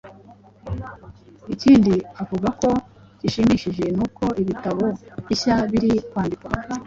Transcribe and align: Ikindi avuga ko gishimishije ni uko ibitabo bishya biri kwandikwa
Ikindi 1.53 1.93
avuga 2.21 2.47
ko 2.59 2.69
gishimishije 3.21 3.85
ni 3.97 4.01
uko 4.05 4.25
ibitabo 4.41 4.85
bishya 5.27 5.55
biri 5.71 5.91
kwandikwa 6.09 6.49